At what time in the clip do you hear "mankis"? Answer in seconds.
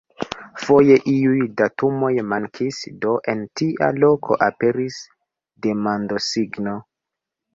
2.31-2.79